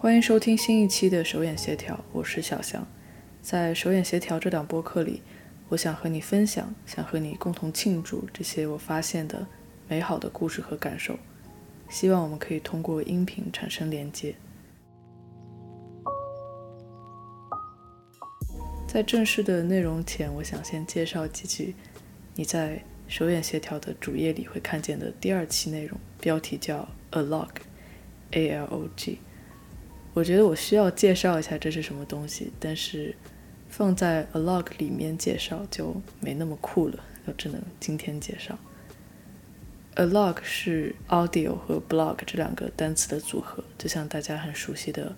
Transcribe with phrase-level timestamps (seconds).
[0.00, 2.86] 欢迎收听新一期的手眼协调，我是小翔。
[3.42, 5.22] 在手眼协调这档播客里，
[5.70, 9.44] 我想和你分享，想和你共同庆祝这些我发现的
[9.88, 11.18] 美好的故事和感受。
[11.88, 14.36] 希望我们可以通过音频产生连接。
[18.86, 21.74] 在正式的内容前，我想先介绍几句
[22.36, 29.18] 你在手眼协调的主页里会看见的第二期内容，标题叫 A Log，A L O G。
[30.18, 33.14] 我觉得我需要介绍一下这是什么东西，但是
[33.68, 38.58] 放在 A Log 里面介绍就没那么酷了，就只能今天介绍。
[39.94, 45.14] A log 是 audio 和 blog 这两个单词的组合，就像大家很熟悉的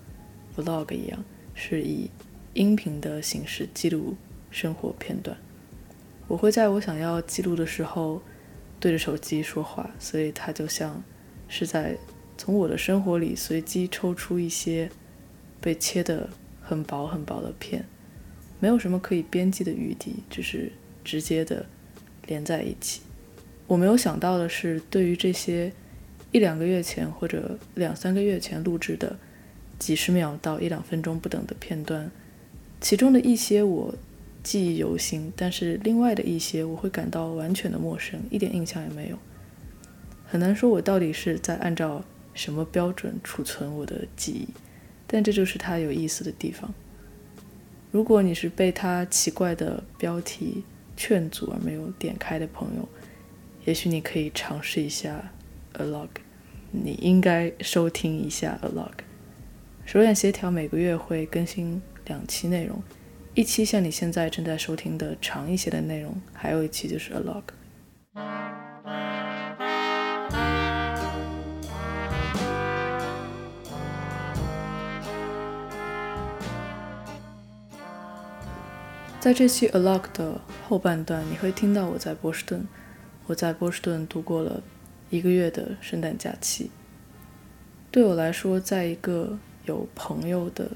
[0.55, 1.23] vlog 一样，
[1.55, 2.09] 是以
[2.53, 4.15] 音频的形式记录
[4.51, 5.35] 生活片段。
[6.27, 8.21] 我会在我想要记录的时候
[8.79, 11.03] 对着手机说话，所以它就像
[11.47, 11.97] 是在
[12.37, 14.89] 从我的生活里随机抽出一些
[15.61, 16.27] 被切得
[16.61, 17.85] 很薄很薄的片，
[18.59, 20.71] 没有什么可以编辑的余地，就是
[21.03, 21.65] 直接的
[22.25, 23.01] 连在一起。
[23.67, 25.71] 我没有想到的是，对于这些
[26.31, 29.17] 一两个月前或者两三个月前录制的
[29.79, 32.11] 几十秒到一两分钟不等的片段，
[32.81, 33.93] 其中的一些我
[34.43, 39.17] 记忆犹新，但是另外的一些我会感到完全的陌生，一点印象也没有。
[40.25, 42.03] 很难说我到底是在按照
[42.33, 44.47] 什么标准储存我的记忆，
[45.13, 46.73] 但这就是它有意思的地方。
[47.91, 50.63] 如果你是被它奇怪的标题
[50.95, 52.87] 劝阻而没有点开的朋友，
[53.65, 55.33] 也许你可以尝试一下
[55.73, 56.07] A Log，
[56.71, 58.93] 你应该收听一下 A Log。
[59.83, 62.81] 手眼协调每个月会更新两期内容，
[63.33, 67.43] 一期像你现在正在收听的长一些的内容，还有一期就是 A Log。
[79.21, 82.67] 在这期 A Log 的后半段，你会听到我在波士顿。
[83.27, 84.63] 我在波士顿度过了
[85.11, 86.71] 一个月的圣诞假期。
[87.91, 90.71] 对我来说，在一个有朋友的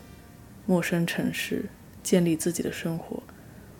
[0.67, 1.65] 陌生城市
[2.03, 3.23] 建立自己的生活，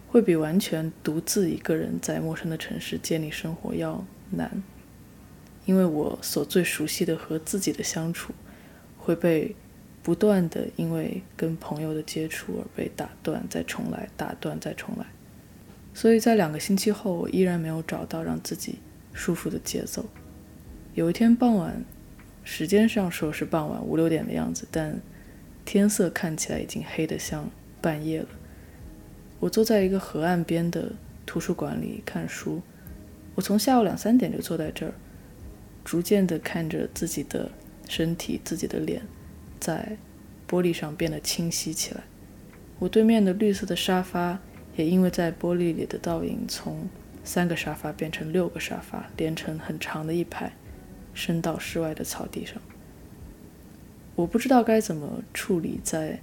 [0.08, 4.64] 会比完全独自一个人在陌生的城市建立生活要难。
[5.66, 8.34] 因为我所最熟悉的和自己的相处，
[8.98, 9.56] 会被
[10.06, 15.06] 不断的因为跟朋友的接触而被打断，再重来，打断，再重来。
[15.96, 18.78] 所以在两个星期后，我依然没有找到让自己
[19.14, 20.06] 舒服的节奏。
[20.94, 21.84] 有一天傍晚，
[22.44, 25.02] 时间上说是傍晚五六点的样子，但
[25.66, 27.50] 天色看起来已经黑得像
[27.82, 28.28] 半夜了。
[29.40, 30.92] 我坐在一个河岸边的
[31.26, 32.62] 图书馆里看书。
[33.34, 34.94] 我从下午两三点就坐在这儿，
[35.84, 37.50] 逐渐的看着自己的
[37.90, 39.02] 身体、自己的脸
[39.60, 39.98] 在
[40.50, 42.04] 玻璃上变得清晰起来。
[42.80, 44.40] 我对面的绿色的沙发。
[44.78, 46.90] 也因为在玻璃里的倒影，从
[47.24, 50.52] 三个沙发变成六个沙发，连成很长的一排，
[51.14, 52.62] 伸到室外的草地上。
[54.18, 56.20] 我不知道该怎么处理在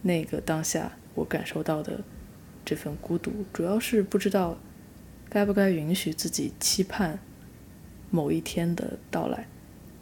[0.00, 2.00] 那个当下我感受到的
[2.64, 4.56] 这份孤独，主要是不知道
[5.28, 7.18] 该不该允许自己期盼
[8.08, 9.46] 某一天的到来。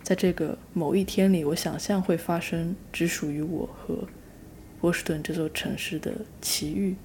[0.02, 4.08] 在这个某一天里，我想象会发生只属于我和
[4.80, 6.96] 波士顿这座城市的奇遇。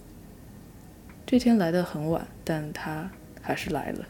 [1.25, 4.07] 这天来的很晚，但他还是来了。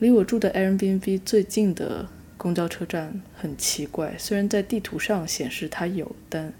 [0.00, 6.52] 离我住的 Airbnb 最近的公交车站很奇怪，虽然在地图上显示它有，但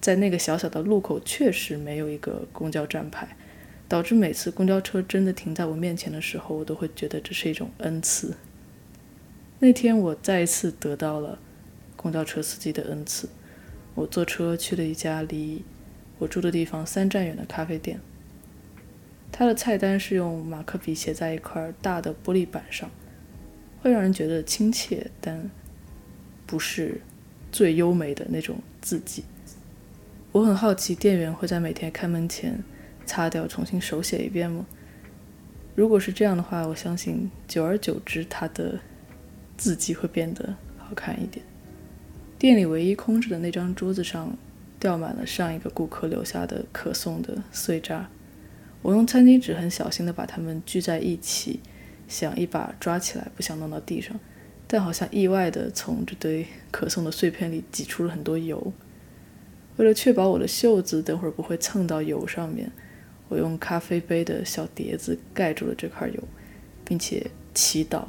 [0.00, 3.36] 在那个小小的路口确实没有一个公交站牌，
[3.88, 8.34] 导致每次公交车真的停在我面前的时候，我都会觉得这是一种恩赐。
[9.60, 11.38] 那天我再一次得到了
[11.96, 13.28] 公交车司机的恩赐，
[13.94, 15.64] 我坐车去了一家离
[16.18, 17.98] 我住的地方三站远的咖啡店。
[19.32, 22.90] 它的菜单是用马克笔写在一块大的玻璃板上，
[23.82, 25.50] 会让人觉得亲切，但
[26.46, 27.00] 不是
[27.50, 29.24] 最优美的那种字迹。
[30.30, 32.62] 我很好奇，店员会在每天开门前
[33.06, 34.66] 擦掉，重新手写一遍吗？
[35.74, 38.78] 如果是这样的话，我相信久而久之，它的
[39.56, 41.44] 字迹会变得好看一点。
[42.38, 44.36] 店里唯一空着的那张桌子上，
[44.78, 48.10] 掉满了上一个顾客留下的可颂的碎渣。
[48.82, 51.60] 我用餐巾纸很小心地把它们聚在一起，
[52.06, 54.18] 想一把抓起来，不想弄到地上，
[54.66, 58.72] 但好像意外地从这堆可颂的碎片里挤出了很多油。
[59.76, 62.70] 为了确保我的袖子等会儿不会蹭到油上面，
[63.28, 66.22] 我用咖啡杯的小碟子盖住了这块油，
[66.84, 68.04] 并且祈祷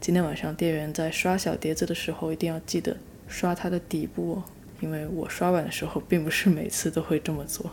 [0.00, 2.96] 今天晚上店员在刷小碟子的时候一定要记得
[3.26, 4.44] 刷它的底部哦，
[4.80, 7.72] 因为我刷碗的时候并不是每次都会这么做。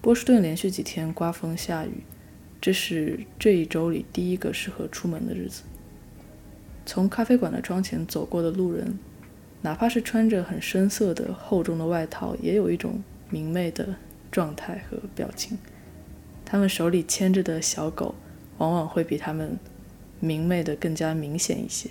[0.00, 2.02] 波士顿连续几天刮风下雨，
[2.60, 5.62] 这是这一周里第一个适合出门的日子。
[6.84, 8.98] 从咖啡馆的窗前走过的路人，
[9.62, 13.94] 哪怕是穿着很深色的厚重的外套，也有一种明媚的
[14.32, 15.56] 状态和表情。
[16.44, 18.14] 他们手里牵着的小狗，
[18.58, 19.58] 往往会比他们
[20.20, 21.90] 明媚的更加明显一些。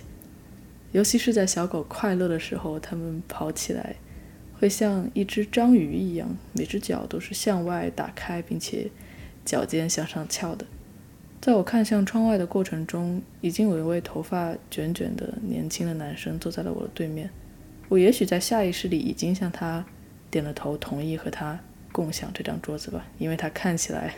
[0.92, 3.96] 尤其是在小狗快乐的时候，它们跑起来
[4.58, 8.90] 会像一只章鱼一样，每只脚都是向外打开，并且
[9.44, 10.66] 脚尖向上翘的。
[11.40, 17.30] 在我看向窗外的过程中，已经有一位头发卷卷的年轻的男生坐在了我的对面。
[17.88, 19.84] 我也许在下意识里已经向他
[20.30, 21.58] 点了头，同意和他
[21.92, 24.14] 共享这张桌子吧，因为他看起来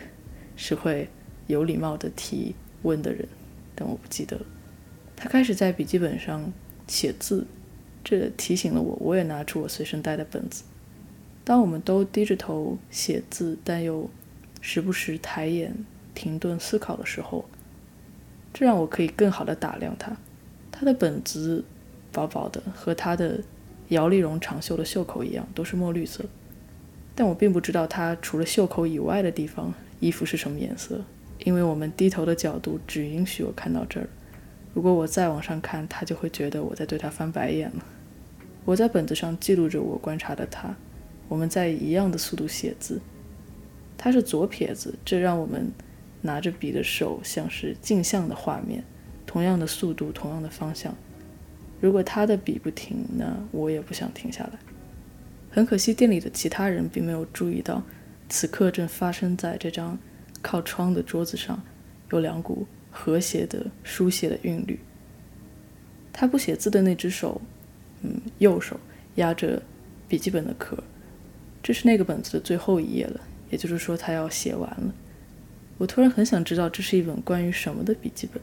[0.56, 1.08] 是会
[1.46, 3.28] 有礼貌的提问的人。
[3.80, 4.38] 但我不记得。
[5.16, 6.52] 他开始在笔记本上
[6.86, 7.46] 写字，
[8.04, 10.64] 这提醒了我，我也拿出我随身带的本子。
[11.42, 14.08] 当我们都低着头写字，但又
[14.60, 15.74] 时不时抬眼
[16.14, 17.46] 停顿思考的时候，
[18.52, 20.14] 这让我可以更好的打量他。
[20.70, 21.64] 他的本子
[22.12, 23.40] 薄薄的，和他的
[23.88, 26.24] 摇粒绒长袖的袖口一样，都是墨绿色。
[27.14, 31.02] 但我并不知道他除了袖口以外的地方衣服是什么颜色，
[31.44, 34.08] 因为我们低头的角度只允许我看到这儿。
[34.72, 37.84] 如果我再往上看，他就会觉得我在对他翻白眼了。
[38.64, 40.76] 我在本子上记录着我观察的他，
[41.28, 43.00] 我们在一样的速度写字。
[43.96, 45.72] 他是左撇子，这让我们
[46.22, 48.84] 拿着笔的手像是镜像的画面，
[49.26, 50.94] 同样的速度，同样的方向。
[51.80, 54.52] 如果他的笔不停，那我也不想停下来。
[55.50, 57.82] 很可惜，店里的其他人并没有注意到，
[58.28, 59.98] 此刻正发生在这张
[60.42, 61.62] 靠窗的桌子上
[62.10, 62.66] 有两股。
[62.92, 64.76] 和谐的书写的韵律。
[66.12, 67.40] 他不写字的那只手，
[68.02, 68.76] 嗯，右手
[69.14, 69.62] 压着
[70.08, 70.76] 笔记本的壳。
[71.62, 74.92] 这是那个本子的最后一页了，也就是说他要写完了。
[75.78, 78.42] 我突然很想知道这是一本关于什么的笔记本，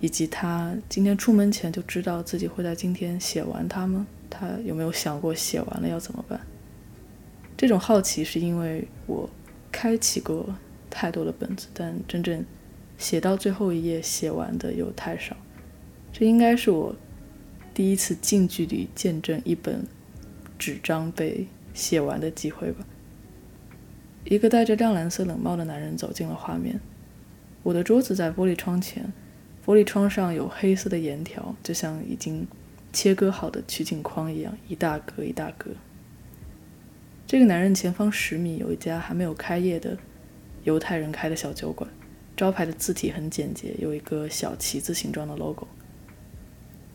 [0.00, 4.04] 以及他今天出门前就知道自己会在今天写完它吗？
[4.28, 6.40] 他有没有想过写完了要怎么办？
[7.56, 9.30] 这种好奇是因为我
[9.70, 10.52] 开启过
[10.90, 12.44] 太多的本子，但真正。
[12.98, 15.36] 写到最后一页，写完的又太少，
[16.14, 16.96] 这应该是我
[17.74, 19.84] 第一次近距离见证一本
[20.58, 22.86] 纸张被写完的机会吧。
[24.24, 26.80] 一个戴着亮蓝色冷帽的男人走进了画面。
[27.62, 29.12] 我的桌子在玻璃窗前，
[29.66, 32.46] 玻璃窗上有黑色的沿条，就像已经
[32.94, 35.72] 切割好的取景框一样，一大格一大格。
[37.26, 39.98] 这个男人前方十米有一家还没有开业的
[40.66, 41.88] 犹太人开的小酒馆。
[42.36, 45.66] 招牌的字体很简洁，有一个小旗子形状的 logo。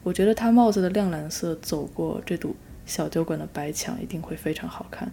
[0.03, 5.11] 我觉得他帽子的亮蓝色走过这堵小酒馆的白墙一定会非常好看，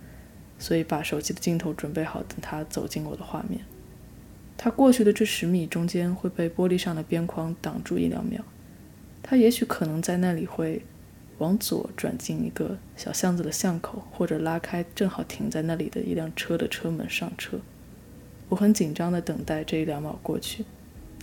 [0.59, 3.63] 所以把手机的镜头准备好，等他走进我的画面。
[4.59, 8.43] 他过去的这十米中间会被玻璃上的边框挡住一两秒，
[9.23, 10.83] 他也许可能在那里会
[11.39, 17.59] 往左转进一个小巷子的巷口，或者拉开正好停在那里的一辆车的车门上车。
[18.49, 20.65] 我很紧张地等待这一两秒过去，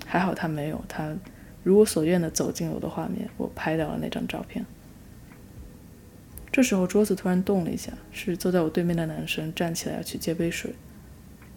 [0.05, 1.15] 还好他没有，他
[1.63, 4.65] 如我所愿地走进了我的画面，我拍到了那张照片。
[6.51, 10.73] 这时候桌子突然动了一下，是坐在我对面的男生站起来要去接杯水，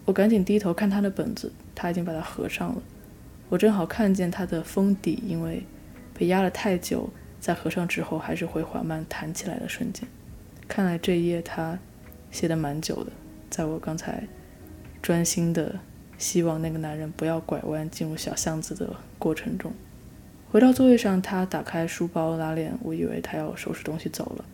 [0.05, 2.81] 我赶紧低头看他的本子，他已经把它合上了。
[3.47, 5.63] 我正好看见他的封底，因为
[6.13, 7.09] 被压了太久，
[7.39, 10.07] 在合上之后还是会缓慢弹起来的瞬间。
[10.67, 11.79] 看来这一页他
[12.31, 13.11] 写的蛮久的，
[13.49, 14.27] 在我刚才。
[15.01, 15.79] 专心的
[16.17, 19.73] 希望那个男人不要拐弯进入小巷子的过程中，
[20.51, 24.45] 回到座位上，他打开书包拉链，我以为他要收拾东西走了，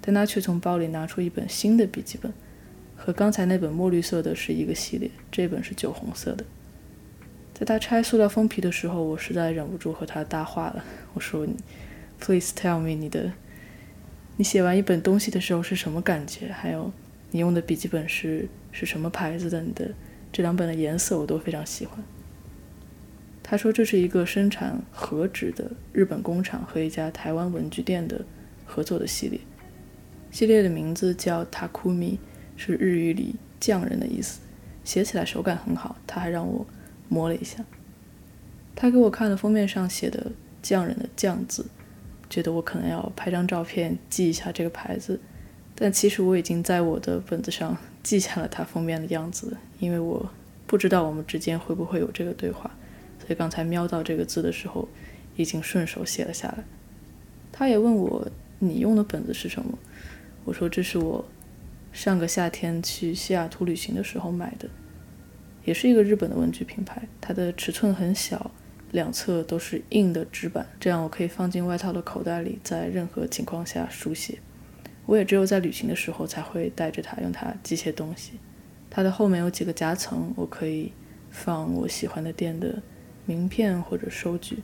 [0.00, 2.32] 但他却从包里拿出一本新的笔记本，
[2.96, 6.44] 和刚才那本墨绿色的是一个系列，这本是酒红色的。
[7.54, 11.54] 在他拆塑料封皮的时候，我实在忍不住和他搭话了，我说你
[12.18, 13.32] ：“Please tell me 你的，
[14.36, 16.48] 你写完一本东西的时候是什么感觉？
[16.48, 16.90] 还有
[17.30, 19.60] 你用的笔记本是？”是什么牌子的？
[19.60, 19.94] 你的
[20.32, 22.02] 这两本的颜色我都非常喜欢。
[23.42, 28.24] 他说这是一个生产和纸的日本工厂和一家台湾文具店的
[28.64, 29.38] 合作的系列，
[30.30, 32.16] 系列的名字叫 Takumi，
[32.56, 34.40] 是日语里匠人的意思，
[34.84, 35.96] 写起来手感很好。
[36.06, 36.64] 他还让我
[37.08, 37.62] 摸了一下，
[38.74, 41.66] 他给我看了封面上写的匠人的匠字，
[42.30, 45.20] 觉得我可能要拍张照片记一下这个牌子，
[45.74, 47.76] 但其实我已经在我的本子上。
[48.02, 50.30] 记下了他封面的样子，因为我
[50.66, 52.70] 不知道我们之间会不会有这个对话，
[53.18, 54.88] 所以刚才瞄到这个字的时候，
[55.36, 56.64] 已经顺手写了下来。
[57.52, 58.26] 他也问我
[58.58, 59.78] ：“你用的本子是什么？”
[60.44, 61.24] 我说：“这是我
[61.92, 64.68] 上个夏天去西雅图旅行的时候买的，
[65.64, 67.02] 也是一个日本的文具品牌。
[67.20, 68.50] 它的尺寸很小，
[68.90, 74.38] 两侧都是硬的纸板，这样我可以放进外套的口袋里，在任何情况下书写。
[75.06, 78.32] 我也只有在旅行的时候才会带着它，用它记些东西。
[78.88, 80.92] 它的后面有几个夹层，我可以
[81.30, 82.82] 放我喜欢的店的
[83.26, 84.62] 名片或者收据。”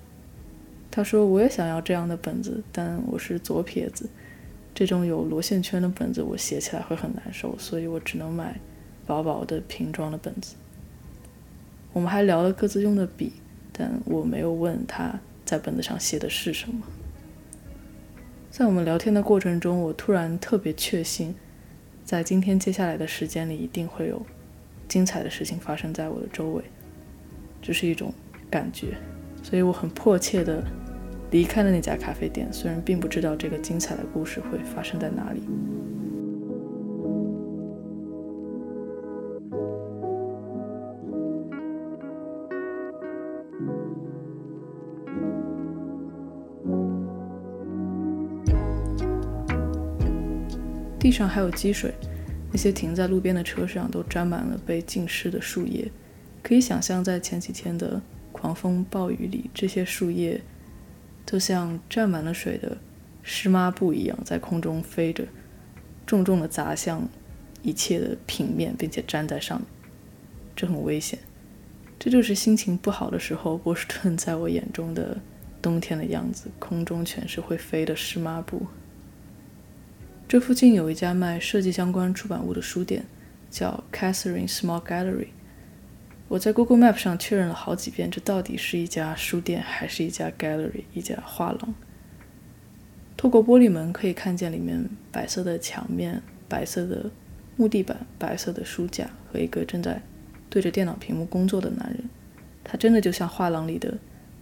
[0.91, 4.09] 他说：“我也想要这样的本子，但我是左撇子，
[4.75, 8.59] 这种有螺线圈的本子我写起来会很难受，所以我只能买
[9.07, 10.55] 薄薄的瓶装的本子。”
[11.93, 13.33] 我们还聊了各自用的笔，
[13.73, 16.83] 但我没有问他在本子上写的是什么。
[18.59, 21.33] 在我们聊天的过程中，我突然特别确信，
[22.05, 24.21] 在今天接下来的时间里，一定会有
[24.89, 26.65] 精彩的事情发生在我的周围，
[27.63, 28.13] 这是一种
[28.51, 28.97] 感觉。
[29.45, 30.61] 所以我很迫切地
[31.31, 35.43] 离开了那家咖啡店，虽然并不知道这个精彩的故事会发生在哪里。
[51.19, 51.93] 上还有积水，
[52.53, 55.91] 那些停在路边的车上都沾满了被浸湿的树叶，
[56.43, 58.01] 可以想象在前几天的。
[58.31, 60.41] 狂风暴雨里，这些树叶
[61.27, 62.79] 就像沾满了水的
[63.21, 65.27] 湿抹布一样，在空中飞着，
[66.07, 67.09] 重重的砸向
[67.63, 69.67] 一切的平面，并且粘在上面。
[70.55, 71.19] 这很危险。
[71.99, 75.19] 这就是心情不好的时候，波士顿在我眼中的
[75.61, 76.49] 冬天的样子。
[76.61, 78.65] 空中全是会飞的湿抹布。
[80.29, 83.03] 这附近有一家卖设计相关出版物的书店，
[83.51, 85.29] 叫 Catherine Small Gallery。
[86.29, 91.75] 我在 Google Map 上确认了好几遍，这到底是一家书店还是一家 gallery，一家画廊？
[93.17, 97.11] 透过玻璃门可以看见里面白色的墙面、白色的
[97.57, 100.03] 木地板、白色的书架和一个正在
[100.51, 102.05] 对着电脑屏幕工作的男人。
[102.63, 103.97] 他真的就像画廊里的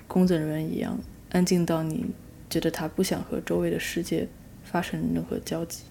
[0.08, 0.98] 工作人员一样，
[1.30, 2.06] 安静到你
[2.50, 4.26] 觉得他不想和周围的世界
[4.66, 5.84] 发生任何交集。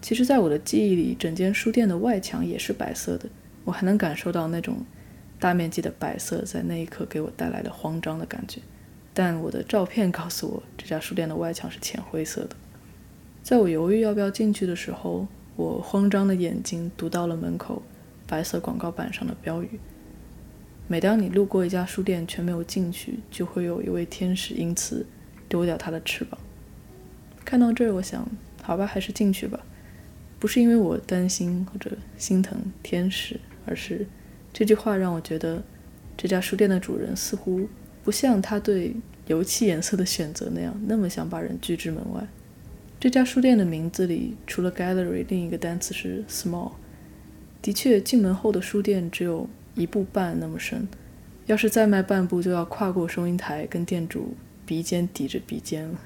[0.00, 3.28] 其实，在我的记忆里，整间书店的外墙也是白色的。
[3.64, 4.78] 我还能感受到那种
[5.38, 8.62] 大面积的白色在那一刻给我带来的慌张的感觉，
[9.12, 12.56] 但我的照片告诉我，这家书店的外墙是浅灰色的。
[13.42, 15.26] 在我犹豫要不要进去的时候，
[15.56, 17.82] 我慌张的眼睛读到了门口
[18.26, 19.78] 白色广告板上的标语：
[20.88, 25.04] 每当你路过一家书店却没有进去，就会有一位天使因此
[25.48, 26.40] 丢掉他的翅膀。
[27.44, 28.28] 看到这儿，我想，
[28.62, 29.60] 好吧，还是进去吧。
[30.38, 33.38] 不是因为我担心或者心疼天使。
[33.66, 34.06] 而是
[34.52, 35.62] 这句话让我觉得，
[36.16, 37.68] 这家书店的主人似乎
[38.02, 42.26] 不像他对油漆颜色的选择那样那么想把人拒之门外。
[42.98, 46.72] 这家书店的名字里除了 gallery，另一个单词是 small。
[47.62, 50.88] 的确，进门后的书店只有一步半那么深，
[51.46, 54.34] 要是再迈半步，就要跨过收银台，跟店主
[54.66, 56.00] 鼻尖抵着鼻尖了。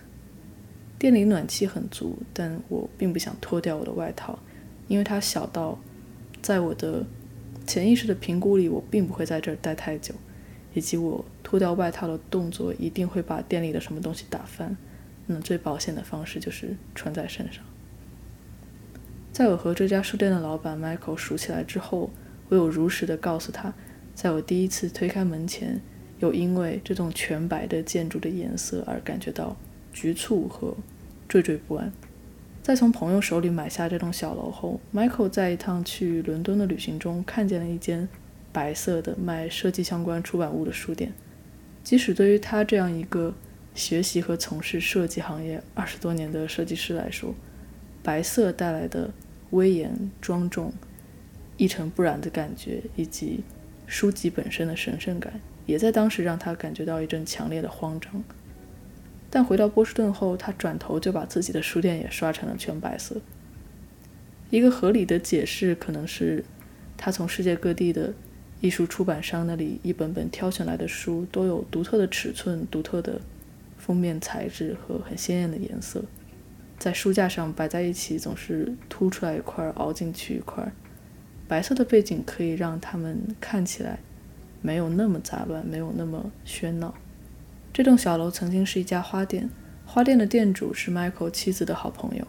[1.04, 4.38] 店里暖气很足，但我并不想脱掉我的外套，
[4.88, 5.78] 因为它小到
[6.40, 7.04] 在我的。
[7.66, 10.14] 潜意识的评估里，我并不会在这儿待太久，
[10.74, 14.76] 以及我脱掉外套的动作一定会把店里的什么东西打翻。
[15.26, 17.64] 那最保险的方式就是穿在身上。
[19.32, 22.10] 在我和这家书店的老板 Michael 熟起来之后，
[22.50, 23.72] 我有如实的告诉他，
[24.14, 25.80] 在我第一次推开门前，
[26.18, 29.56] 有因为这栋全白的建筑的颜色而感觉到
[29.90, 30.76] 局促和
[31.28, 31.92] 惴惴不安。
[32.62, 38.08] 在从朋友手里买下这栋小楼后，Michael 在一趟去伦敦的旅行中看见了一间
[38.52, 41.12] 白色的卖设计相关出版物的书店。
[41.82, 43.34] 即使对于他这样一个
[43.74, 47.34] 学习和从事设计行业二十多年的设计师来说，
[48.02, 49.10] 白色带来的
[49.50, 50.72] 威严、庄重、
[51.58, 53.40] 一尘不染的感觉，以及
[53.86, 58.24] 书籍本身的神圣感，也在当时让他感觉到一阵强烈的慌张。
[59.34, 63.16] 但回到波士顿后，他转头就把自己的书店也刷成了全白色。
[64.48, 66.44] 一个合理的解释可能是，
[66.96, 68.14] 他从世界各地的
[68.60, 73.20] 艺术出版商那里一本本挑选来的书都有独特的尺寸、独特的
[73.76, 76.04] 封面材质和很鲜艳的颜色，
[76.78, 80.72] 在书架上摆在一起，总是凸出来一块，凹进去一块。
[81.48, 83.98] 白色的背景可以让他们看起来
[84.62, 86.94] 没有那么杂乱，没有那么喧闹。
[87.74, 89.50] 这栋小楼曾经是一家花店，
[89.84, 92.24] 花店的店主是 Michael 妻子的好朋友，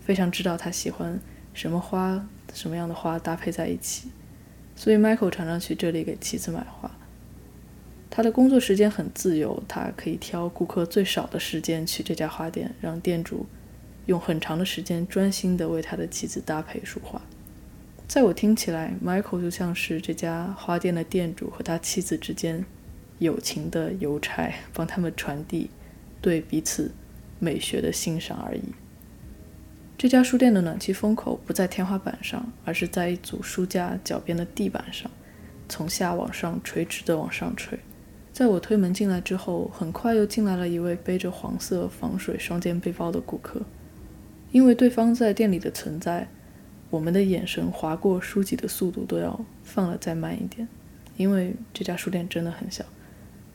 [0.00, 1.18] 非常知道他喜欢
[1.52, 4.12] 什么花，什么样的花搭配在一起，
[4.76, 6.88] 所以 Michael 常常去这里给妻子买花。
[8.08, 13.46] 他的工作时间很自由，他可以挑顾客最少的时间去这家花店，让店主
[14.06, 17.20] 用很长的时间专心地为他的妻子搭配束花。
[18.06, 22.64] 在我听起来，Michael 就像是这家花店的店主和他妻子之间
[23.18, 25.70] 友情的邮差，帮他们传递
[26.20, 26.92] 对彼此
[27.38, 28.62] 美学的欣赏而已。
[29.96, 35.10] 这家书店的暖气风口不在天花板上，而是在一组书架脚边的地板上，
[35.68, 37.78] 从下往上垂直的往上吹。
[38.32, 43.62] 在我推门进来之后，很快又进来了一位背着黄色防水双肩背包的顾客。
[44.50, 46.28] 因为对方在店里的存在，
[46.90, 50.66] 我们的眼神划过书籍的速度都要放了再慢一点。
[51.16, 52.84] 因为这家书店真的很小，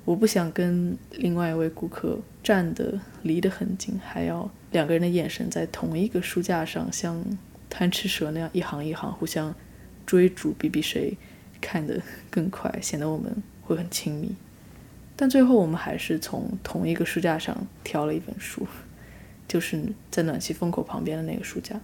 [0.05, 7.23] 我不想跟另外一位顾客站得离得很近，还要两个人的眼神在同一个书架上，像
[7.69, 9.53] 贪吃蛇那样一行一行互相
[10.05, 11.15] 追逐，比比谁
[11.61, 12.01] 看得
[12.31, 14.35] 更快，显得我们会很亲密。
[15.15, 18.65] 但最后，我们还是从同一个书架上挑了一本书，
[19.47, 21.79] 就是在暖气风口旁边的那个书架。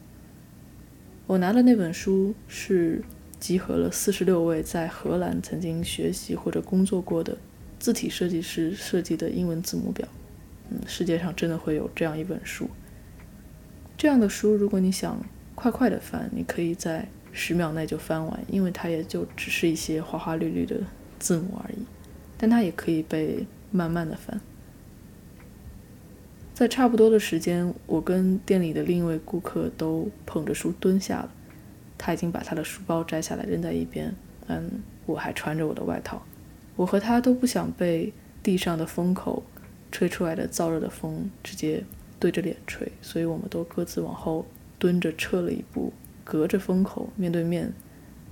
[1.28, 3.04] 我拿的那本书是
[3.40, 7.38] 集合了四十六位在荷兰曾经学习或者工作过的
[7.80, 10.08] 字体设计师设计的英文字母表。
[10.70, 12.70] 嗯，世界上真的会有这样一本书。
[13.98, 15.20] 这样的书，如果你想
[15.54, 20.82] 快快的翻，你可以在十秒内就翻完，因为它也就只是一些花花绿绿的
[21.20, 21.78] 字母而已。
[22.38, 24.42] 但它也可以被慢慢的翻。
[26.54, 31.32] 在差不多的时间，我跟店里的另一位顾客都捧着书蹲下了。
[31.98, 34.14] 他已经把他的书包摘下来扔在一边，
[34.48, 34.70] 嗯，
[35.06, 36.22] 我还穿着我的外套。
[36.76, 38.12] 我和他都不想被
[38.44, 39.44] 地上的风口
[39.92, 41.84] 吹出来的燥热的风直接
[42.20, 44.46] 对着脸吹，所以我们都各自往后
[44.78, 47.74] 蹲着撤了一步，隔着风口面对面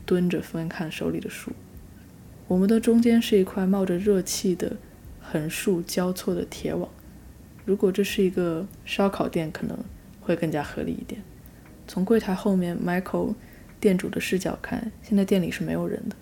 [0.06, 1.52] 蹲着翻看手里的书。
[2.48, 4.76] 我们的中间是一块冒着热气的
[5.22, 6.90] 横竖交错的铁网。
[7.66, 9.78] 如果这是一个烧烤店，可能
[10.20, 11.22] 会更加合理一点。
[11.88, 13.36] 从柜台后面，Michael
[13.80, 16.16] 店主的视角看，现在店里是没有人的。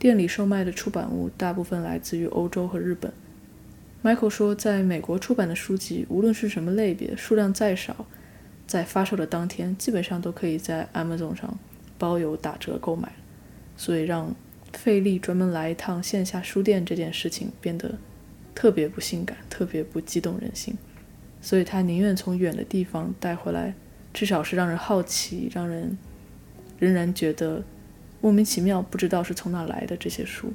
[0.00, 3.12] 店里售卖的出版物大部分来自于欧洲和日本。
[4.02, 8.06] Michael 说，在美国出版的书籍，无论是什么类别，数量再少，
[8.66, 11.54] 在发售的当天，基本上都可以在 Amazon 上
[11.98, 13.12] 包邮打折购买。
[13.76, 14.34] 所以让
[14.72, 17.98] 费力专门来一趟线下书店这件事情变得
[18.54, 20.74] 特别不性感，特别不激动人心，
[21.42, 23.74] 所以他宁愿从远的地方带回来，
[24.14, 25.98] 至少是让人好奇、让人
[26.78, 27.62] 仍然觉得
[28.20, 30.52] 莫名其妙、不知道是从哪来的这些书。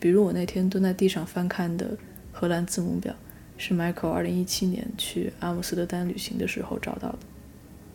[0.00, 1.96] 比如我那天蹲在地上翻看的
[2.32, 3.14] 荷兰字母表，
[3.56, 7.18] 是 Michael 2017年去阿姆斯特丹旅行的时候找到的。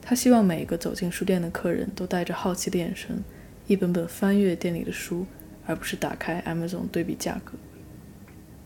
[0.02, 3.24] 他希望每一个走进书店的客人都带着好奇的眼神，
[3.68, 5.26] 一本本翻阅店里的书。
[5.70, 7.52] 而不是打开 Amazon 对比价格。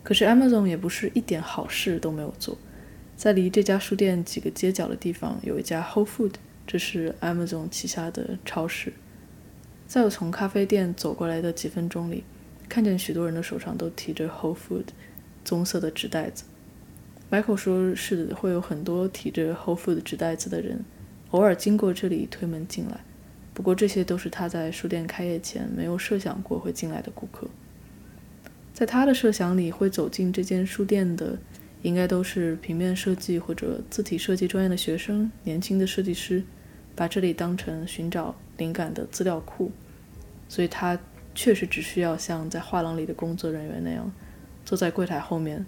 [0.03, 2.55] 可是 Amazon 也不是一点好事都没有做。
[3.15, 6.33] 在离这家书店几个街角的地方，有一家 Whole Food，
[6.67, 8.93] 这是 Amazon 旗下的超市。
[9.91, 12.23] 在我从咖啡店走过来的几分钟里，
[12.69, 14.85] 看见许多人的手上都提着 Whole Food
[15.43, 16.45] 棕色的纸袋子。
[17.29, 20.85] Michael 说是会有很多提着 Whole Food 纸袋子的人，
[21.31, 23.01] 偶尔经过这里推门进来。
[23.53, 27.49] 不过这些都是他在书店开业前没有设想过会进来的顾客。
[28.73, 31.37] 在他的设想里，会走进这间书店的，
[31.81, 36.41] 应该都是平面设计或者字体设计专业的学生、年轻的设计师，
[36.95, 39.71] 把这里当成寻找灵感的资料库。
[40.47, 40.99] 所以他
[41.33, 44.11] 确实只需要像在画廊里的工作人员那样，
[44.65, 45.65] 坐在柜台后面，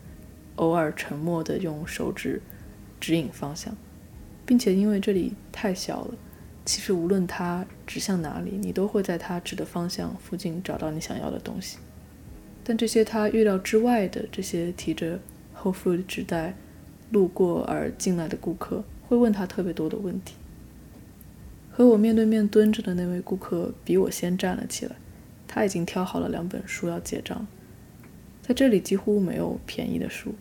[0.58, 2.42] 偶尔沉默地用手指
[3.00, 3.74] 指引方向，
[4.46, 6.16] 并且因为这里太小了。
[6.66, 11.78] 其实无论他指向哪里，你都会在他指的方向附近找到你想要的东西。
[12.64, 15.20] 但这些他预料之外的这些提着
[15.58, 16.56] Whole Food 纸袋
[17.12, 20.36] 路过而进来的顾客，会问他特别多的问题。
[21.76, 24.96] 和我面对面蹲着的那位顾客比我先站了起来，
[25.48, 27.46] 他已经挑好了两本书要结账。
[28.42, 30.36] 在这里几乎没有便宜的书，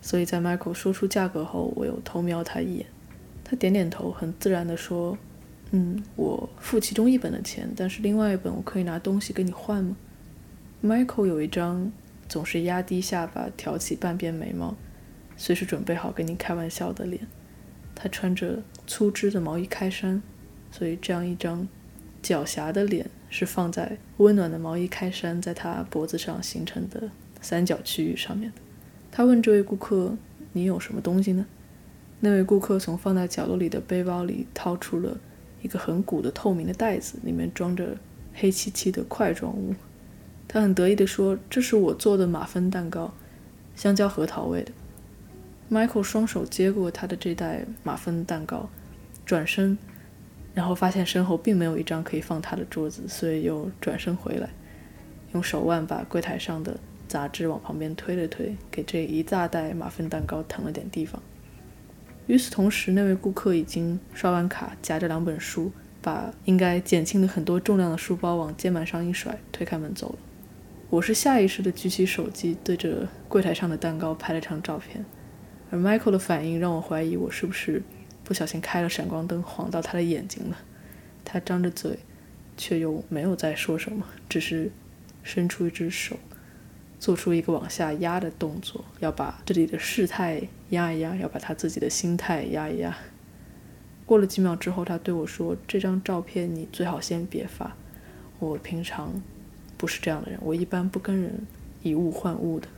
[0.00, 2.86] 所以在 Michael 说出价格后，我又偷瞄他一眼。
[3.42, 5.18] 他点点头，很自然地说。
[5.72, 9.96] 嗯，我付其中一本的钱，但是另外一本我可以拿东西跟你换吗
[10.82, 11.92] ？Michael 有一张
[12.28, 14.74] 总是压低下巴、挑起半边眉毛、
[15.36, 17.24] 随时准备好跟你开玩笑的脸。
[17.94, 20.20] 他穿着粗织的毛衣开衫，
[20.70, 21.66] 所以这样一张
[22.22, 28.56] 狡黠的脸是放在温暖的毛衣开衫在他脖子上形成的三角区域上面的。
[29.10, 30.16] 他问这位顾客
[30.52, 31.46] ：“你有什么东西呢？”
[32.20, 35.18] 那位顾客从放在角落里的背包里掏出了。
[35.62, 37.94] 一个很鼓的透明的袋子，里面装着
[38.32, 39.74] 黑漆漆的块状物。
[40.48, 43.12] 他很得意地说：“这是我做的马芬蛋糕，
[43.76, 44.72] 香蕉核桃味的。”
[45.70, 48.70] Michael 双手接过他的这袋马芬蛋糕，
[49.26, 49.76] 转身，
[50.54, 54.48] 然后发现身后并没有一张可以放他的桌子，所以又转身回来，
[55.32, 61.22] 用手腕把柜台上的杂志往旁边推了推，给这一大袋马芬蛋糕腾了点地方。
[62.26, 70.18] 与此同时，那位顾客已经刷完卡，夹着两本书，把应该减轻了很多重量的书包往肩膀上一甩，推开门走了。
[70.90, 75.04] 我是下意识地举起手机，对着柜台上的蛋糕拍了张照片。
[75.70, 77.82] 而 Michael 的反应让我怀疑，我是不是
[78.30, 80.56] 不小心开了闪光灯，晃到他的眼睛了。
[81.24, 81.98] 他张着嘴，
[82.56, 84.70] 却又没有再说什么，只是
[85.24, 86.16] 伸出一只手，
[87.00, 92.96] 做出一个往下压的动作，要把这里的事态压一压，要把他自己的心态压一压。
[94.06, 97.74] 过了几秒之后，他对我说：“这张照片你最好先别发。
[98.38, 99.20] 我平常
[99.76, 101.44] 不是这样的人，我一般不跟人
[101.82, 102.68] 以物换物的。”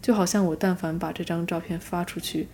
[0.00, 2.48] 就好像我但凡把这张照片发出去，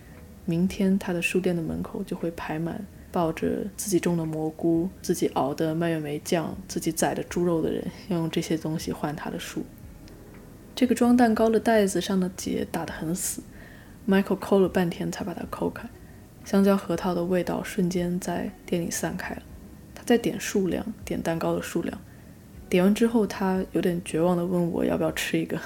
[0.49, 9.63] 明天他的书店的门口就会排满抱着自己种的蘑菇、自己熬的蔓越莓酱、自己宰的猪肉的人，要用这些东西换他的书。
[10.75, 13.43] 这个装蛋糕的袋子上的结打得很死
[14.07, 15.87] ，Michael 抠了半天才把它抠开，
[16.43, 19.43] 香蕉核桃的味道瞬间在店里散开了。
[19.93, 21.99] 他在点数量，点蛋糕的数量，
[22.67, 25.59] 点完之后，他有点绝望地问我要不要吃一个。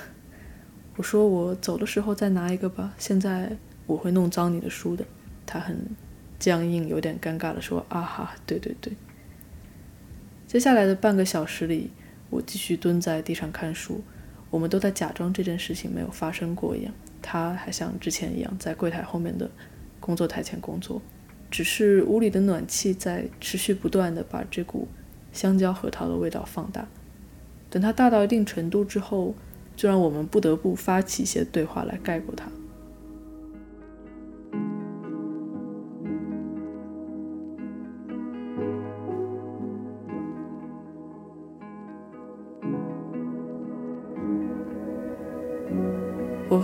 [0.96, 5.06] 我说我走的时候再拿一个吧，现在我会弄脏你的书的。
[5.46, 5.78] 他很
[6.40, 8.94] 僵硬，有点尴尬的说：“啊哈，对对对。”
[10.48, 11.92] 接下来的半个小时里，
[12.30, 14.02] 我继续蹲在地上看书，
[14.50, 16.94] 我们都在假装这件事情没有发生过一样。
[17.22, 19.50] 他还像之前一样在柜台后面的
[20.00, 21.02] 工作台前工作，
[21.52, 24.88] 只是屋里的暖气在持续不断的把这股
[25.32, 26.88] 香蕉核桃的味道放大。
[27.70, 29.36] 等它大到一定程度之后。
[29.76, 32.46] 就让我们不得不发起一些对话来盖过它。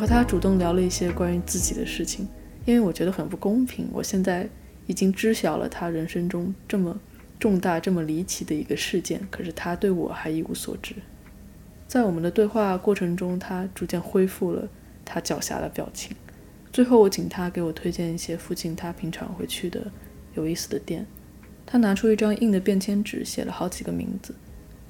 [0.09, 2.27] 他主动聊了一些关于自己的事情，
[2.65, 3.87] 因为我觉得很不公平。
[3.93, 4.49] 我现在
[4.87, 6.99] 已经知晓了他人生中这么
[7.39, 10.95] 重大、这么离奇的一个事件，可是他对我还一无所知。
[11.87, 14.67] 在我们的对话过程中，他逐渐恢复了
[15.05, 16.17] 他狡黠的表情。
[16.73, 19.91] 最后，我请他给我推荐一些附近他平常会去的
[20.33, 21.05] 有意思的店。
[21.67, 24.33] 他拿出一张硬的便签纸，写了好几个名字，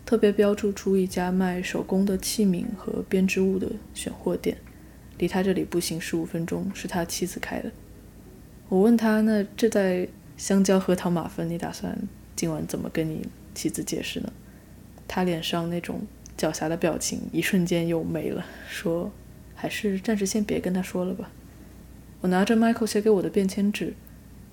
[0.05, 4.57] 特别标注出一家卖手工的器皿和编织物的选货店，
[5.19, 7.71] 离他这里步行十五分钟，是他妻子开的。
[8.69, 11.95] 我问他：“那这袋香蕉核桃马芬，你打算
[12.35, 14.33] 今晚怎么跟你妻子解释呢？”
[15.07, 16.01] 他脸上那种。
[16.39, 19.11] 狡黠的表情一瞬间又没了，说
[19.53, 21.29] ：“还是暂时先别跟他说了吧。”
[22.21, 23.93] 我拿着 Michael 写给我的便签纸，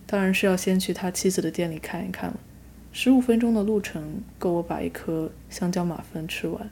[0.05, 2.41] 当然是要先去他妻子的店里看一看了。
[2.93, 6.69] 十五分钟的路程够我把一颗香蕉马芬吃完。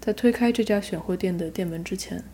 [0.00, 2.24] 在推开这家选货店的店门之前，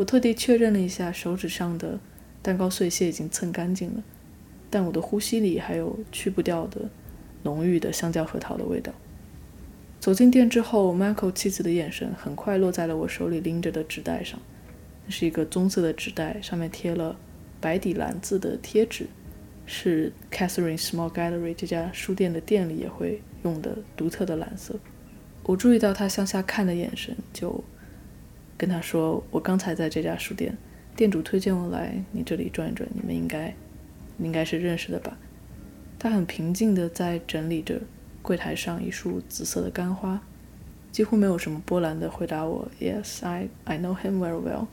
[0.00, 2.00] 我特地确认了一下手指上的
[2.40, 4.02] 蛋糕碎屑已经蹭干净了，
[4.70, 6.88] 但我的呼吸里还有去不掉的
[7.42, 8.94] 浓郁的香蕉核桃的味道。
[10.00, 14.40] 走进店之后，Michael 妻子的眼神很快落在了我手里拎着的纸袋上。
[15.04, 17.14] 那是一个棕色的纸袋，上面贴了
[17.60, 19.06] 白底蓝字的贴纸，
[19.66, 24.76] 是 Catherine Small Gallery 这家书店的店里也会用的独特的蓝色。
[25.42, 27.62] 我注意到他向下看的眼神，就
[28.60, 30.54] 跟他说：“我刚才在这家书店，
[30.94, 33.54] 店主推荐我来你这里转一转，你们应该
[34.18, 35.16] 应该是认识的吧？”
[35.98, 37.80] 他很平静地在整理着。
[38.22, 40.20] 柜台上一束紫色的干花，
[40.92, 44.66] 几乎没有什么波澜地回答我：“Yes, I I know him very well。”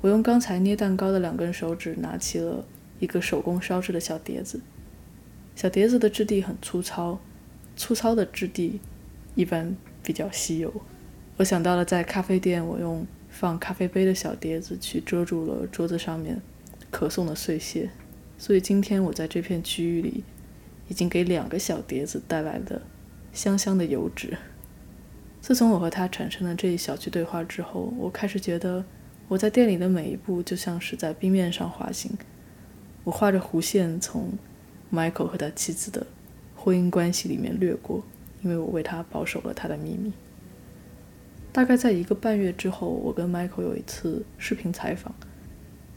[0.00, 2.64] 我用刚才捏蛋糕的两根手指拿起了
[3.00, 4.60] 一个手工烧制的小碟子，
[5.56, 7.18] 小碟子的质地很粗糙，
[7.74, 8.78] 粗糙的质地
[9.34, 10.72] 一般比较稀有。
[11.40, 16.38] 我想到了在咖啡店，我用放咖啡杯的小碟子去遮住了桌子上面
[16.90, 17.88] 可颂的碎屑，
[18.36, 20.22] 所以今天我在这片区域里。
[20.88, 22.82] 已经给两个小碟子带来了
[23.32, 24.36] 香香的油脂。
[25.40, 28.84] 自从我和他产生了这一小句对话之后，我开始觉得
[29.28, 32.10] 我在店里的每一步就像是在冰面上滑行。
[33.04, 34.32] 我画着弧线从
[34.92, 36.04] Michael 和他妻子的
[36.56, 38.02] 婚姻关系里面掠过，
[38.42, 40.12] 因为我为他保守了他的秘密。
[41.52, 45.14] 大概在一个半月之后，我跟 Michael 有一次视频采访。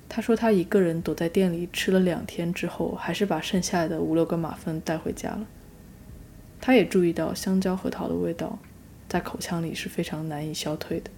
[0.10, 5.48] 他说他一个人躲在店里吃了两天之后，还是把剩下的五六个马芬带回家了。
[6.60, 8.58] 他也注意到香蕉核桃的味道
[9.10, 11.12] 在口腔里是非常难以消退的。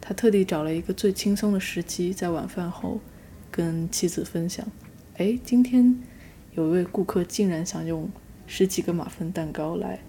[0.00, 3.00] 他特地找了一个最轻松的时机，在晚饭后
[3.50, 4.66] 跟妻子分享
[5.18, 5.98] ：“哎，今天
[6.54, 8.08] 有一位顾客竟然想用
[8.46, 10.00] 十几个马芬蛋糕来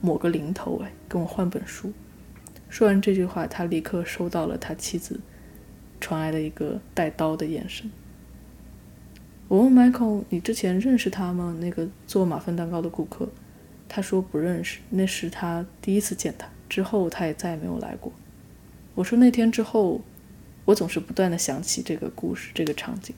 [0.00, 1.92] 抹个零头，哎，跟我换本书。”
[2.68, 5.20] 说完这句话，他立刻收到了他妻子
[6.00, 7.90] 传来的一个带刀的眼神。
[9.48, 11.56] 我问 Michael：“ 你之前认识他吗？
[11.60, 13.28] 那个做马芬蛋糕的顾客？”
[13.88, 18.12] 他说不认识，那是他第一次见他，之后他也再也没有来过。
[18.94, 20.02] 我说那天之后，
[20.66, 23.16] 我总是不断的想起这个故事，这个场景。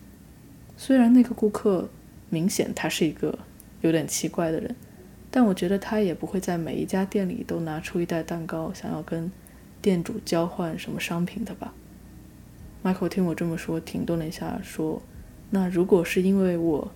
[0.76, 1.88] 虽然那个顾客
[2.28, 3.36] 明显他是一个
[3.80, 4.76] 有点奇怪的人，
[5.30, 9.30] 但我觉得他也不会在每一家店里都拿出一袋蛋糕，想要跟
[9.80, 11.72] 店主交换什么商品的吧。
[12.82, 15.02] Michael 听我这么说，停顿了一下，说
[15.50, 16.90] ：“那如果是因为我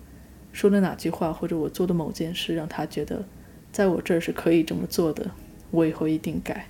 [0.51, 3.23] 说的哪句话，或者我做的某件事，让他觉得
[3.71, 5.31] 在我这儿是可以这么做的，
[5.71, 6.67] 我以后一定改。”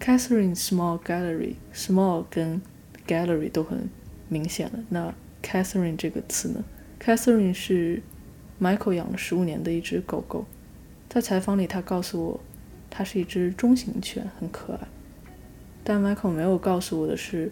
[0.00, 2.62] Catherine Small Gallery，Small 跟
[3.06, 3.90] Gallery 都很
[4.28, 4.80] 明显了。
[4.88, 6.64] 那 Catherine 这个词呢
[6.98, 8.02] ？Catherine 是
[8.60, 10.44] Michael 养了十五年的一只狗狗。
[11.08, 12.40] 在采访里，他告诉我，
[12.88, 14.80] 它是一只中型犬，很可爱。
[15.82, 17.50] 但 Michael 没有告诉我的是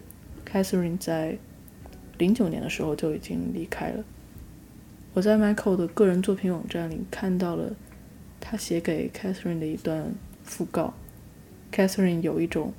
[0.49, 1.37] ，Catherine 在
[2.17, 4.03] 零九年的时候就已经离开了。
[5.13, 7.75] 我在 Michael 的个人作品网站里看到了
[8.39, 10.13] 他写给 Catherine 的一段
[10.47, 10.93] 讣告。
[11.71, 12.73] Catherine 有一种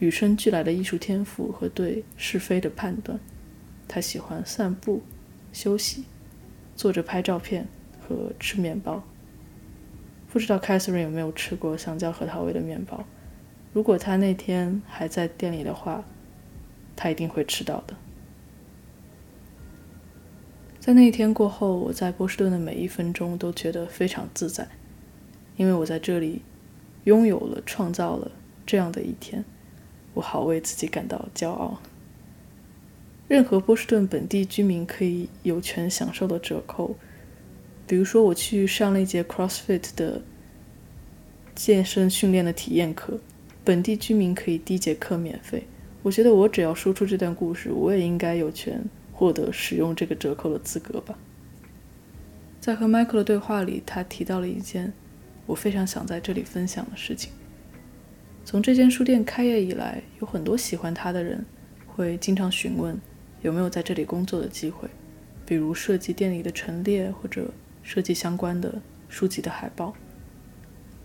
[0.00, 3.18] 与生俱来的艺术天赋和对是非的判断。
[3.88, 5.02] 她喜欢散步、
[5.52, 6.04] 休息、
[6.74, 7.66] 坐着拍照片
[8.08, 9.02] 和吃面包。
[10.30, 13.04] 不知道 Catherine 有没有吃过香蕉核桃味的面包？
[13.72, 16.04] 如果她那天还在店里的话，
[16.94, 17.94] 她一定会吃到的。
[20.78, 24.68] 在那一天过后，我在波士顿的每一分钟都觉得非常自在，
[25.56, 26.42] 因为我在这里。
[27.04, 28.32] 拥有了，创造了
[28.66, 29.44] 这样的一天，
[30.14, 31.80] 我好为自己感到骄傲。
[33.28, 36.96] 任何波士顿本地居民可以有权享受的折扣，
[37.86, 40.20] 比如说我去上了一节 CrossFit 的
[41.54, 43.18] 健身训练的体验课，
[43.64, 45.64] 本地居民可以第一节课免费。
[46.02, 51.16] 我觉得我只要说出这段故事，我也应该有权获得使用这个折扣的资格吧。
[52.60, 54.92] 在和 Michael 的对话里，他提到了一件。
[55.46, 57.30] 我非常想在这里分享的事情。
[58.44, 61.46] 从这间书店开业以来，有很多喜欢它的人
[61.86, 63.00] 会经常询问
[63.42, 64.88] 有没有在这里工作的机会，
[65.46, 67.48] 比如设计店里的陈列或者
[67.86, 69.94] 设计相关的书籍的海报。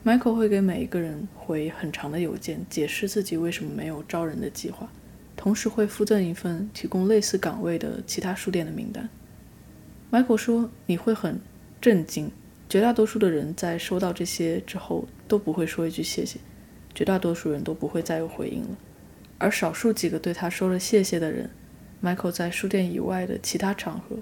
[0.04, 4.89] Michael 会给每一个人回很长的邮件，解释自己为什么没有招人的计划，
[5.38, 9.08] 同时会附赠一份提供类似岗位的其他书店的名单。
[10.12, 11.39] Michael 说：“你会很
[11.80, 12.32] 震惊。”
[12.67, 16.39] 绝大多数的人在收到这些之后都不会说一句谢谢，
[16.96, 18.78] 绝大多数人都不会再有回应了。
[19.38, 21.48] 而少数几个对他说了谢谢的人
[22.02, 24.17] ，Michael 在书店以外的其他场合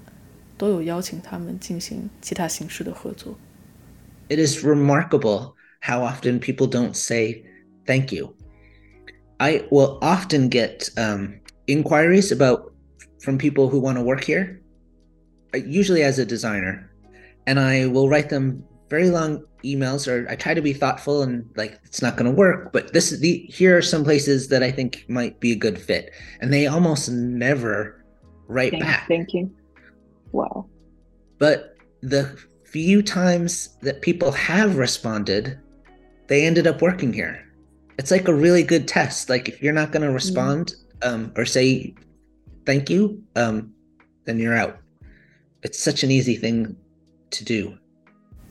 [0.58, 3.36] 都有邀请他们进行其他形式的合作。
[4.28, 7.44] It is remarkable how often people don't say
[7.86, 8.34] thank you.
[9.38, 12.72] I will often get um, inquiries about
[13.20, 14.60] from people who want to work here,
[15.52, 16.90] usually as a designer
[17.46, 21.48] and I will write them very long emails or I try to be thoughtful and
[21.56, 24.62] like it's not going to work but this is the here are some places that
[24.62, 28.04] I think might be a good fit and they almost never
[28.46, 29.50] write Thank, back thank you
[30.32, 30.66] wow
[31.38, 35.58] but the few times that people have responded
[36.26, 37.38] they ended up working here
[37.98, 41.44] it's like a really good test like if you're not going to respond um, or
[41.44, 41.94] say
[42.66, 43.72] thank you um,
[44.24, 44.76] then you're out
[45.62, 46.74] it's such an easy thing
[47.30, 47.72] to do，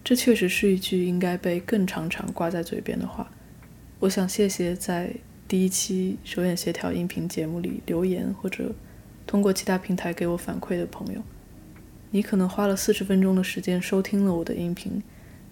[0.03, 3.31] 这确实是一句应该被更常常挂在嘴边的话。
[3.99, 5.15] 我想谢谢在
[5.47, 8.73] 第一期手眼协调音频节目里留言或者
[9.27, 11.21] 通过其他平台给我反馈的朋友。
[12.10, 15.02] 你可能花了四十分钟的时间收听了我的音频，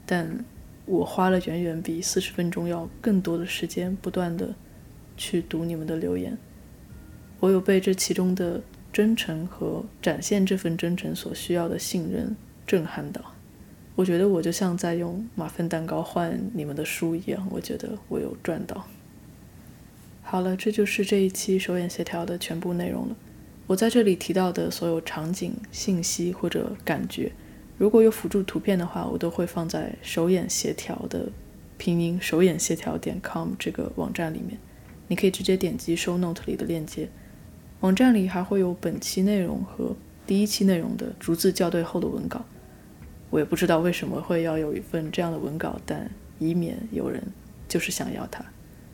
[0.04, 0.44] 但
[0.84, 4.54] 我花了远远比四十分钟要更多的时间，不断的
[5.16, 6.36] 去读你们的留言。
[7.40, 12.36] 我有被这其中的真诚和展现这份真诚所需要的信任。
[12.66, 13.20] 震撼到，
[13.94, 18.84] 我觉得我就像在用马芬蛋糕换你们的书一样，我觉得我有赚到。
[20.22, 23.16] 好了，这就是这一期手眼协调的全部内容了。
[23.66, 27.32] 我在这里提到的所有场景、信息或者感觉，
[27.76, 31.28] 如果有辅助图片的话，我都会放在手眼协调的
[31.76, 34.56] 拼音手眼协调点 com 这个网站里面，
[35.08, 37.08] 你可以直接点击 show note 里的链接。
[37.80, 39.94] 网站里还会有本期内容和
[40.26, 42.44] 第一期内容的逐字校对后的文稿。
[43.30, 47.20] 我也不知道为什么会要有一份这样的文稿，但以免有人
[47.68, 48.44] 就是想要它。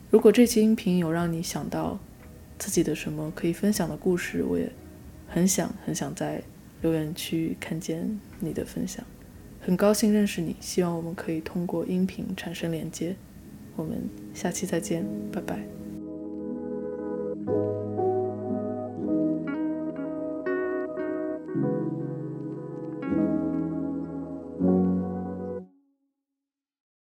[0.09, 1.99] 如果这期音频有让你想到
[2.63, 4.71] 自己的什么可以分享的故事我也
[5.27, 6.41] 很想很想在
[6.81, 9.03] 留言区看见你的分享。
[9.59, 13.13] 很高兴认识你希望我们可以通过音频产生连接。
[13.75, 14.01] 我们
[14.33, 15.59] 下期再见拜拜。